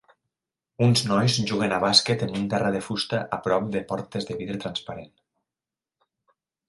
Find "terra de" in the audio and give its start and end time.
2.53-2.81